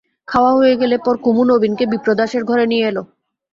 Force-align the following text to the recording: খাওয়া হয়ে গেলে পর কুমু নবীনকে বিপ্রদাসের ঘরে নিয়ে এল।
খাওয়া 0.27 0.51
হয়ে 0.53 0.75
গেলে 0.81 0.95
পর 1.05 1.15
কুমু 1.23 1.43
নবীনকে 1.45 1.85
বিপ্রদাসের 1.91 2.43
ঘরে 2.45 2.65
নিয়ে 2.71 2.85
এল। 2.87 2.97